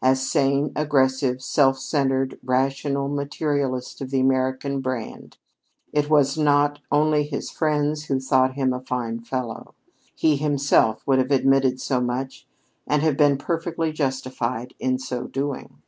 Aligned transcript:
A 0.00 0.16
sane, 0.16 0.72
aggressive, 0.74 1.42
self 1.42 1.78
centered, 1.78 2.38
rational 2.42 3.08
materialist 3.10 4.00
of 4.00 4.08
the 4.10 4.20
American 4.20 4.80
brand, 4.80 5.36
it 5.92 6.08
was 6.08 6.38
not 6.38 6.78
only 6.90 7.24
his 7.24 7.50
friends 7.50 8.04
who 8.06 8.18
thought 8.18 8.54
him 8.54 8.72
a 8.72 8.80
fine 8.80 9.20
fellow. 9.20 9.74
He 10.14 10.36
himself 10.36 11.06
would 11.06 11.18
have 11.18 11.30
admitted 11.30 11.78
so 11.78 12.00
much 12.00 12.48
and 12.86 13.02
have 13.02 13.18
been 13.18 13.36
perfectly 13.36 13.92
justified 13.92 14.72
in 14.80 14.98
so 14.98 15.24
doing. 15.24 15.82